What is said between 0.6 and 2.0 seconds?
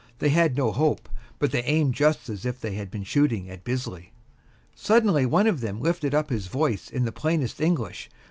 hope; but they aimed